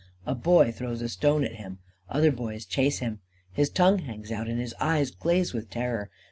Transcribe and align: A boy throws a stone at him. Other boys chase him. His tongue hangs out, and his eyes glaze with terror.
A 0.25 0.33
boy 0.33 0.71
throws 0.71 1.03
a 1.03 1.09
stone 1.09 1.43
at 1.43 1.57
him. 1.57 1.77
Other 2.09 2.31
boys 2.31 2.65
chase 2.65 2.97
him. 2.97 3.19
His 3.51 3.69
tongue 3.69 3.99
hangs 3.99 4.31
out, 4.31 4.47
and 4.47 4.59
his 4.59 4.73
eyes 4.81 5.11
glaze 5.11 5.53
with 5.53 5.69
terror. 5.69 6.09